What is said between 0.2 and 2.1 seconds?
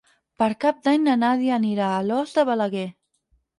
Per Cap d'Any na Nàdia anirà a